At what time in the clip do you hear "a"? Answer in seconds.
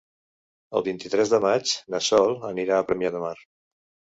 2.81-2.87